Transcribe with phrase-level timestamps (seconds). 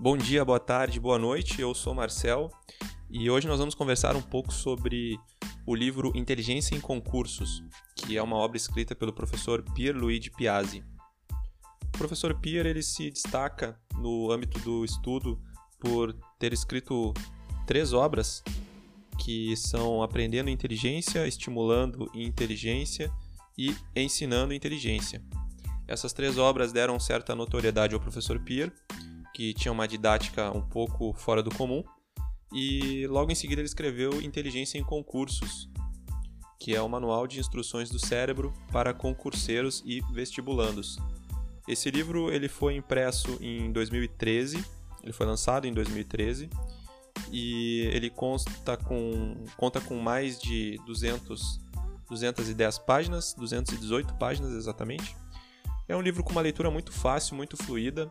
[0.00, 1.60] Bom dia, boa tarde, boa noite.
[1.60, 2.52] Eu sou Marcel
[3.10, 5.18] e hoje nós vamos conversar um pouco sobre
[5.66, 7.64] o livro Inteligência em Concursos,
[7.96, 10.84] que é uma obra escrita pelo professor Pierluigi Piazzi.
[11.82, 15.42] O professor Pier ele se destaca no âmbito do estudo
[15.80, 17.12] por ter escrito
[17.66, 18.40] três obras
[19.18, 23.10] que são Aprendendo Inteligência, Estimulando Inteligência
[23.58, 25.20] e Ensinando Inteligência.
[25.88, 28.72] Essas três obras deram certa notoriedade ao professor Pier
[29.34, 31.82] que tinha uma didática um pouco fora do comum.
[32.52, 35.68] E logo em seguida ele escreveu Inteligência em Concursos,
[36.58, 40.98] que é o manual de instruções do cérebro para concurseiros e vestibulandos.
[41.68, 44.64] Esse livro ele foi impresso em 2013,
[45.02, 46.48] ele foi lançado em 2013
[47.30, 51.60] e ele consta com, conta com mais de 200,
[52.08, 55.14] 210 páginas, 218 páginas exatamente.
[55.86, 58.10] É um livro com uma leitura muito fácil, muito fluida,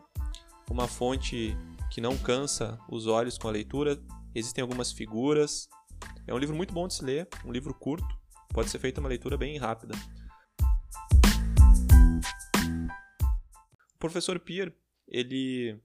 [0.70, 1.56] uma fonte
[1.90, 4.00] que não cansa os olhos com a leitura.
[4.34, 5.68] Existem algumas figuras.
[6.26, 8.06] É um livro muito bom de se ler, um livro curto,
[8.52, 9.94] pode ser feita uma leitura bem rápida.
[13.94, 14.72] O professor Pier,
[15.06, 15.80] ele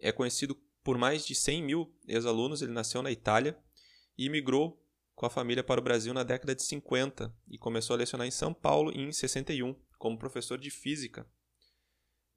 [0.00, 2.60] é conhecido por mais de 100 mil ex-alunos.
[2.60, 3.58] Ele nasceu na Itália
[4.18, 4.82] e migrou
[5.14, 8.30] com a família para o Brasil na década de 50 e começou a lecionar em
[8.30, 11.26] São Paulo em 61 como professor de física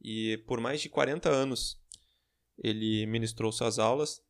[0.02, 1.80] e por mais de 40 anos
[2.58, 4.22] ele ministrou suas aulas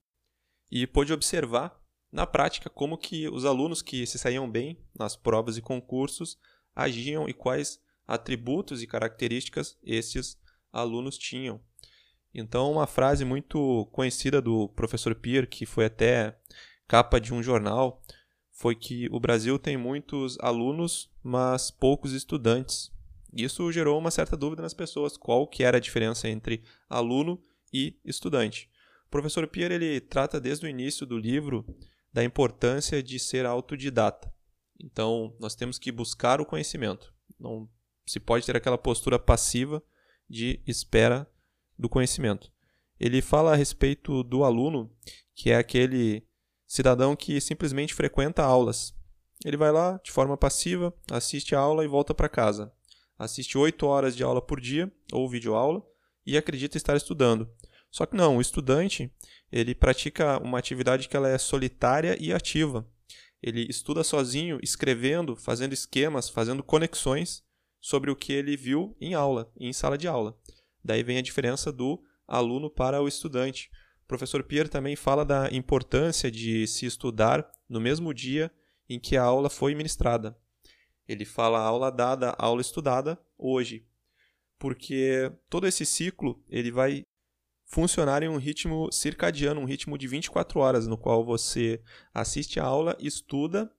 [0.72, 1.80] e pôde observar
[2.12, 6.38] na prática como que os alunos que se saíam bem nas provas e concursos
[6.76, 10.40] agiam e quais atributos e características esses
[10.72, 11.62] alunos tinham.
[12.34, 16.40] Então, uma frase muito conhecida do professor Pier, que foi até
[16.88, 18.02] capa de um jornal,
[18.52, 22.92] foi que o Brasil tem muitos alunos, mas poucos estudantes.
[23.34, 27.42] Isso gerou uma certa dúvida nas pessoas, qual que era a diferença entre aluno
[27.72, 28.70] e estudante.
[29.08, 31.66] O professor Pierre ele trata desde o início do livro
[32.12, 34.34] da importância de ser autodidata.
[34.80, 37.14] Então, nós temos que buscar o conhecimento.
[37.40, 37.70] Não
[38.06, 39.84] se pode ter aquela postura passiva
[40.28, 41.30] de espera
[41.78, 42.52] do conhecimento.
[43.00, 44.92] Ele fala a respeito do aluno,
[45.36, 46.26] que é aquele
[46.66, 48.94] cidadão que simplesmente frequenta aulas.
[49.46, 52.74] Ele vai lá de forma passiva, assiste a aula e volta para casa
[53.20, 55.86] assiste 8 horas de aula por dia, ou videoaula,
[56.26, 57.50] e acredita estar estudando.
[57.92, 59.12] Só que não, o estudante,
[59.52, 62.88] ele pratica uma atividade que ela é solitária e ativa.
[63.42, 67.44] Ele estuda sozinho, escrevendo, fazendo esquemas, fazendo conexões
[67.82, 70.38] sobre o que ele viu em aula, em sala de aula.
[70.84, 73.70] Daí vem a diferença do aluno para o estudante.
[74.04, 78.52] O professor Pierre também fala da importância de se estudar no mesmo dia
[78.90, 80.38] em que a aula foi ministrada.
[81.10, 83.84] Ele fala aula dada, aula estudada hoje.
[84.60, 87.04] Porque todo esse ciclo ele vai
[87.66, 91.82] funcionar em um ritmo circadiano, um ritmo de 24 horas, no qual você
[92.14, 93.72] assiste a aula, estuda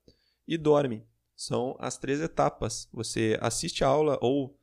[0.44, 1.06] e dorme.
[1.36, 2.88] São as três etapas.
[2.92, 4.58] Você assiste a aula ou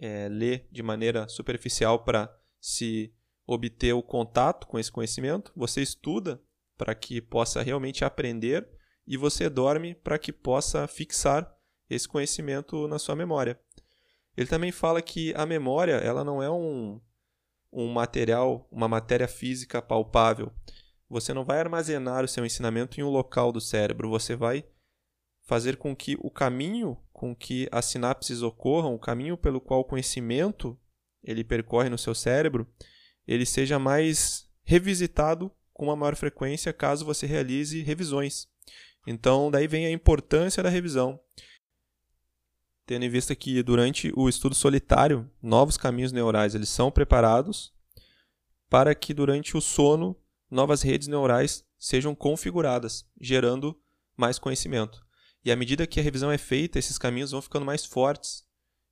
[0.00, 3.14] é, lê de maneira superficial para se
[3.46, 6.42] obter o contato com esse conhecimento, você estuda
[6.76, 8.68] para que possa realmente aprender
[9.06, 11.57] e você dorme para que possa fixar
[11.88, 13.58] esse conhecimento na sua memória.
[14.36, 17.00] Ele também fala que a memória ela não é um,
[17.72, 20.52] um material, uma matéria física palpável.
[21.08, 24.64] Você não vai armazenar o seu ensinamento em um local do cérebro, você vai
[25.42, 29.84] fazer com que o caminho com que as sinapses ocorram, o caminho pelo qual o
[29.84, 30.78] conhecimento
[31.20, 32.64] ele percorre no seu cérebro,
[33.26, 38.46] ele seja mais revisitado com uma maior frequência caso você realize revisões.
[39.04, 41.18] Então, daí vem a importância da revisão
[42.88, 47.70] tendo em vista que durante o estudo solitário, novos caminhos neurais eles são preparados
[48.70, 50.16] para que durante o sono
[50.50, 53.78] novas redes neurais sejam configuradas, gerando
[54.16, 55.04] mais conhecimento.
[55.44, 58.42] E à medida que a revisão é feita, esses caminhos vão ficando mais fortes.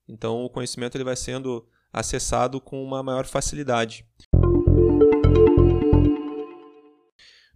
[0.06, 4.06] Então o conhecimento ele vai sendo acessado com uma maior facilidade.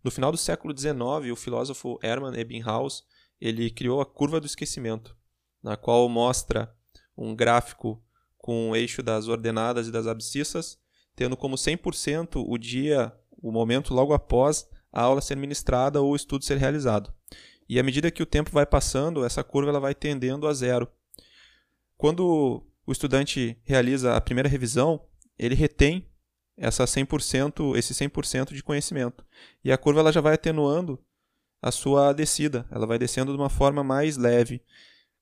[0.03, 3.05] No final do século XIX, o filósofo Hermann Ebbinghaus
[3.39, 5.20] ele criou a curva do esquecimento
[5.63, 6.75] na qual mostra
[7.17, 8.03] um gráfico
[8.39, 10.79] com o eixo das ordenadas e das abscissas,
[11.15, 16.17] tendo como 100% o dia, o momento logo após a aula ser ministrada ou o
[16.17, 17.13] estudo ser realizado.
[17.69, 20.89] E à medida que o tempo vai passando, essa curva ela vai tendendo a zero.
[21.97, 25.05] Quando o estudante realiza a primeira revisão,
[25.39, 26.11] ele retém
[26.57, 29.25] essa 100%, esse 100% de conhecimento.
[29.65, 30.99] E a curva ela já vai atenuando
[31.63, 34.63] a sua descida, ela vai descendo de uma forma mais leve.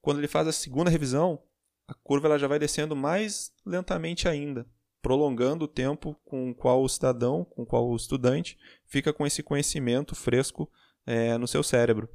[0.09, 1.39] Quando ele faz a segunda revisão,
[1.87, 4.67] a curva ela já vai descendo mais lentamente ainda,
[5.03, 8.57] prolongando o tempo com o qual o cidadão, com o qual o estudante
[8.87, 10.73] fica com esse conhecimento fresco
[11.05, 12.09] é, no seu cérebro.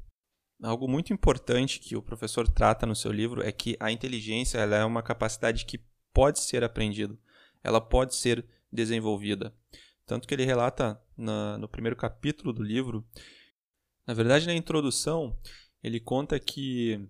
[0.64, 4.76] Algo muito importante que o professor trata no seu livro é que a inteligência ela
[4.76, 5.80] é uma capacidade que
[6.12, 7.16] pode ser aprendida,
[7.64, 9.56] ela pode ser desenvolvida.
[10.08, 13.08] Tanto que ele relata na, no primeiro capítulo do livro,
[14.08, 15.38] na verdade, na introdução,
[15.84, 17.08] ele conta que,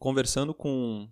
[0.00, 1.08] conversando com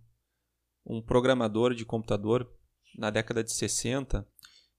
[0.84, 2.50] um programador de computador
[2.96, 4.26] na década de 60,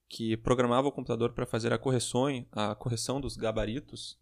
[0.09, 4.19] que programava o computador para fazer a correção, a correção dos gabaritos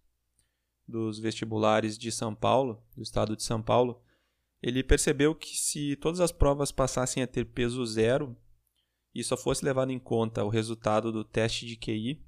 [0.86, 4.02] dos vestibulares de São Paulo, do estado de São Paulo,
[4.62, 8.36] ele percebeu que se todas as provas passassem a ter peso zero
[9.16, 12.22] e só fosse levado em conta o resultado do teste de QI,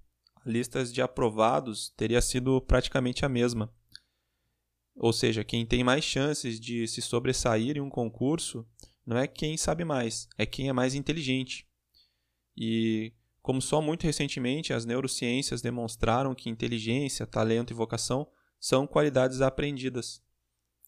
[0.45, 3.69] a lista de aprovados teria sido praticamente a mesma.
[4.99, 8.67] Ou seja, quem tem mais chances de se sobressair em um concurso
[9.05, 11.65] não é quem sabe mais, é quem é mais inteligente.
[12.55, 18.27] E como só muito recentemente as neurociências demonstraram que inteligência, talento e vocação
[18.59, 20.21] são qualidades aprendidas.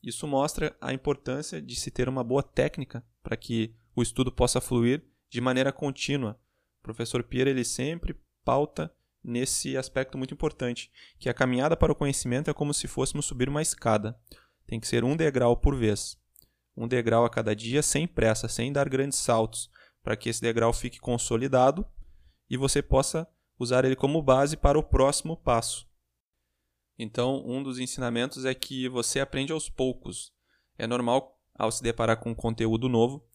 [0.04, 4.60] Isso mostra a importância de se ter uma boa técnica para que o estudo possa
[4.60, 6.38] fluir de maneira contínua.
[6.82, 11.96] O professor Pierre ele sempre pauta nesse aspecto muito importante, que a caminhada para o
[11.96, 14.20] conhecimento é como se fôssemos subir uma escada.
[14.66, 16.18] Tem que ser um degrau por vez.
[16.76, 19.70] Um degrau a cada dia, sem pressa, sem dar grandes saltos,
[20.02, 21.86] para que esse degrau fique consolidado
[22.50, 23.28] e você possa
[23.60, 25.88] usar ele como base para o próximo passo.
[26.98, 30.34] Então, um dos ensinamentos é que você aprende aos poucos.
[30.78, 33.28] É normal, ao se deparar com um conteúdo novo,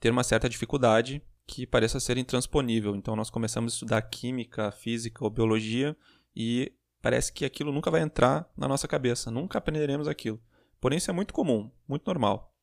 [0.00, 2.94] ter uma certa dificuldade que pareça ser intransponível.
[2.96, 5.96] Então nós começamos a estudar química, física ou biologia
[6.34, 10.40] e parece que aquilo nunca vai entrar na nossa cabeça, nunca aprenderemos aquilo.
[10.80, 12.54] Porém isso é muito comum, muito normal.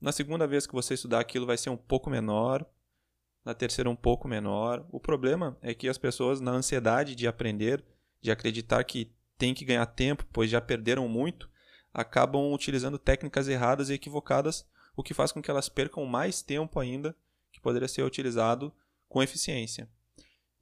[0.00, 2.64] Na segunda vez que você estudar aquilo vai ser um pouco menor,
[3.44, 4.84] na terceira um pouco menor.
[4.90, 7.82] O problema é que as pessoas na ansiedade de aprender,
[8.20, 11.48] de acreditar que tem que ganhar tempo, pois já perderam muito,
[11.92, 14.66] acabam utilizando técnicas erradas e equivocadas,
[14.96, 17.14] o que faz com que elas percam mais tempo ainda
[17.56, 18.72] que poderia ser utilizado
[19.08, 19.88] com eficiência.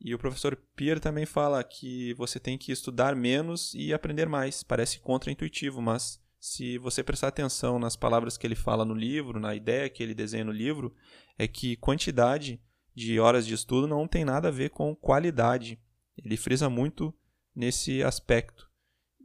[0.01, 4.63] E o professor Pierre também fala que você tem que estudar menos e aprender mais.
[4.63, 9.55] Parece contraintuitivo, mas se você prestar atenção nas palavras que ele fala no livro, na
[9.55, 10.95] ideia que ele desenha no livro,
[11.39, 12.61] é que quantidade
[12.95, 15.81] de horas de estudo não tem nada a ver com qualidade.
[16.17, 17.13] Ele frisa muito
[17.55, 18.71] nesse aspecto.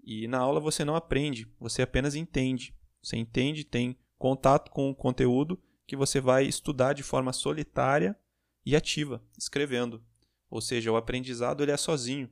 [0.03, 2.73] E na aula você não aprende, você apenas entende.
[3.01, 8.15] Você entende, tem contato com o conteúdo que você vai estudar de forma solitária
[8.63, 10.03] e ativa, escrevendo.
[10.47, 12.29] Ou seja, o aprendizado ele é sozinho.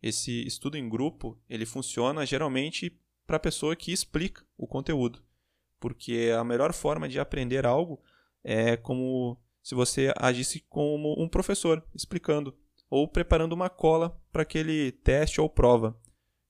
[0.00, 2.96] Esse estudo em grupo, ele funciona geralmente
[3.26, 5.20] para a pessoa que explica o conteúdo.
[5.80, 8.00] Porque a melhor forma de aprender algo
[8.44, 12.56] é como se você agisse como um professor, explicando
[12.88, 16.00] ou preparando uma cola para aquele teste ou prova.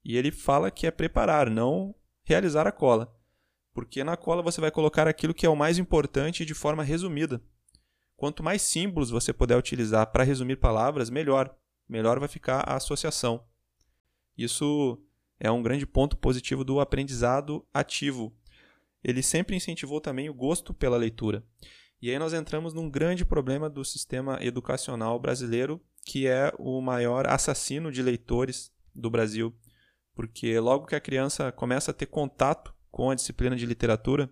[0.05, 1.95] E ele fala que é preparar, não
[2.25, 3.22] realizar a cola
[3.75, 7.41] porque na cola você vai colocar aquilo que é o mais importante de forma resumida.
[8.17, 11.55] Quanto mais símbolos você puder utilizar para resumir palavras, melhor.
[11.89, 13.45] Melhor vai ficar a associação.
[14.37, 15.03] Isso
[15.41, 18.33] é um grande ponto positivo do aprendizado ativo.
[19.03, 21.45] Ele sempre incentivou também o gosto pela leitura.
[22.01, 27.27] E aí nós entramos num grande problema do sistema educacional brasileiro, que é o maior
[27.27, 29.55] assassino de leitores do Brasil.
[30.15, 34.31] Porque logo que a criança começa a ter contato com a disciplina de literatura,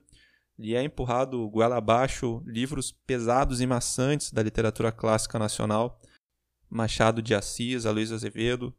[0.57, 6.01] lhe é empurrado goela abaixo livros pesados e maçantes da literatura clássica nacional,
[6.69, 8.73] Machado de Assis, Aloysio Azevedo,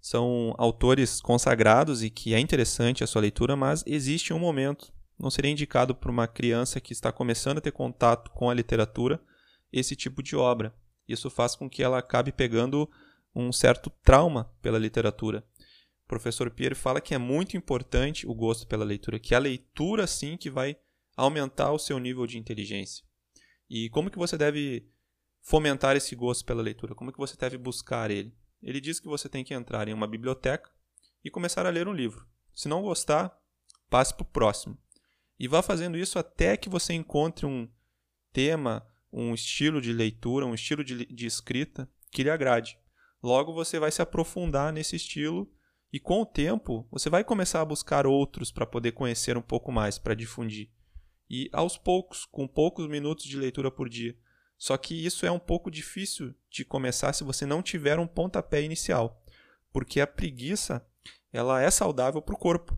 [0.00, 5.28] são autores consagrados e que é interessante a sua leitura, mas existe um momento, não
[5.28, 9.20] seria indicado para uma criança que está começando a ter contato com a literatura
[9.72, 10.72] esse tipo de obra.
[11.08, 12.88] Isso faz com que ela acabe pegando
[13.34, 15.44] um certo trauma pela literatura
[16.08, 20.06] professor Pierre fala que é muito importante o gosto pela leitura, que é a leitura
[20.06, 20.76] sim que vai
[21.14, 23.04] aumentar o seu nível de inteligência.
[23.68, 24.88] E como que você deve
[25.42, 26.94] fomentar esse gosto pela leitura?
[26.94, 28.34] Como que você deve buscar ele?
[28.62, 30.70] Ele diz que você tem que entrar em uma biblioteca
[31.22, 32.26] e começar a ler um livro.
[32.54, 33.38] Se não gostar,
[33.90, 34.78] passe para o próximo.
[35.38, 37.70] E vá fazendo isso até que você encontre um
[38.32, 42.78] tema, um estilo de leitura, um estilo de, de escrita que lhe agrade.
[43.22, 45.52] Logo você vai se aprofundar nesse estilo
[45.92, 49.72] e com o tempo, você vai começar a buscar outros para poder conhecer um pouco
[49.72, 50.70] mais, para difundir.
[51.30, 54.16] E aos poucos, com poucos minutos de leitura por dia.
[54.56, 58.60] Só que isso é um pouco difícil de começar se você não tiver um pontapé
[58.60, 59.22] inicial,
[59.72, 60.84] porque a preguiça,
[61.32, 62.76] ela é saudável para o corpo.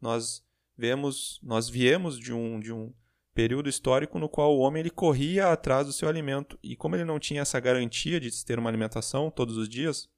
[0.00, 0.44] Nós
[0.76, 2.92] vemos, nós viemos de um de um
[3.34, 7.04] período histórico no qual o homem ele corria atrás do seu alimento e como ele
[7.04, 10.08] não tinha essa garantia de ter uma alimentação todos os dias,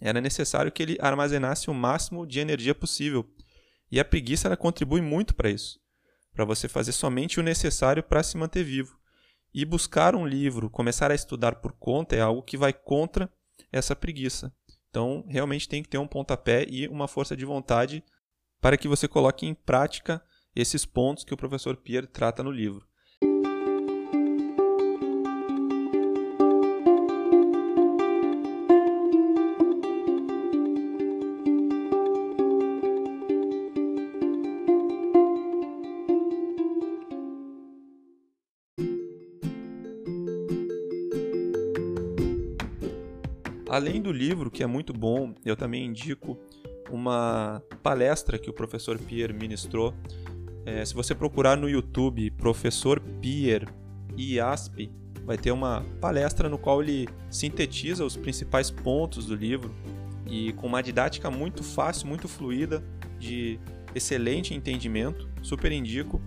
[0.00, 3.28] era necessário que ele armazenasse o máximo de energia possível.
[3.90, 5.78] E a preguiça ela contribui muito para isso,
[6.32, 8.98] para você fazer somente o necessário para se manter vivo.
[9.54, 13.32] E buscar um livro, começar a estudar por conta é algo que vai contra
[13.72, 14.52] essa preguiça.
[14.90, 18.04] Então, realmente tem que ter um pontapé e uma força de vontade
[18.60, 20.22] para que você coloque em prática
[20.54, 22.86] esses pontos que o professor Pierre trata no livro.
[43.76, 46.38] Além do livro, que é muito bom, eu também indico
[46.90, 49.92] uma palestra que o professor Pierre ministrou.
[50.64, 53.68] É, se você procurar no YouTube Professor Pierre
[54.16, 54.90] IASP,
[55.26, 59.74] vai ter uma palestra no qual ele sintetiza os principais pontos do livro
[60.26, 62.82] e com uma didática muito fácil, muito fluida,
[63.18, 63.60] de
[63.94, 65.28] excelente entendimento.
[65.42, 66.18] Super indico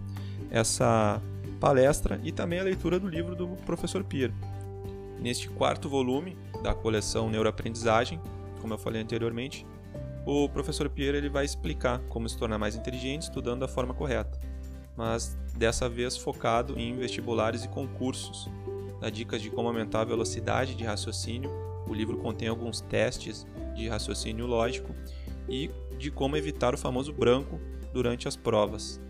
[0.52, 1.20] essa
[1.60, 4.36] palestra e também a leitura do livro do professor Pierre.
[5.20, 8.22] Neste quarto volume, da coleção Neuroaprendizagem,
[8.62, 9.66] como eu falei anteriormente,
[10.26, 14.40] o professor Pierre ele vai explicar como se tornar mais inteligente estudando da forma correta,
[14.96, 18.50] mas dessa vez focado em vestibulares e concursos.
[19.02, 21.50] Dá dicas de como aumentar a velocidade de raciocínio,
[21.88, 24.94] o livro contém alguns testes de raciocínio lógico
[25.50, 27.60] e de como evitar o famoso branco
[27.92, 29.02] durante as provas.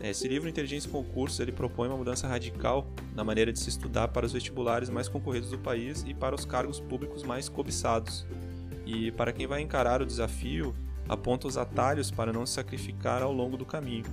[0.00, 4.08] Esse livro, Inteligência e Concurso, ele propõe uma mudança radical na maneira de se estudar
[4.08, 8.26] para os vestibulares mais concorridos do país e para os cargos públicos mais cobiçados.
[8.84, 10.74] E para quem vai encarar o desafio,
[11.08, 14.04] aponta os atalhos para não se sacrificar ao longo do caminho,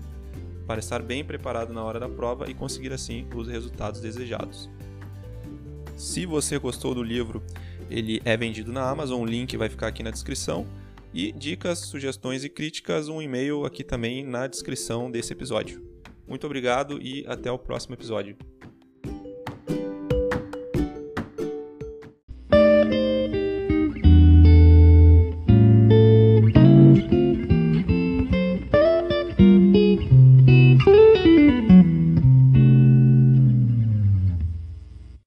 [0.65, 4.69] para estar bem preparado na hora da prova e conseguir assim os resultados desejados.
[5.97, 7.43] Se você gostou do livro,
[7.89, 10.65] ele é vendido na Amazon, o link vai ficar aqui na descrição.
[11.13, 15.81] E dicas, sugestões e críticas, um e-mail aqui também na descrição desse episódio.
[16.27, 18.35] Muito obrigado e até o próximo episódio.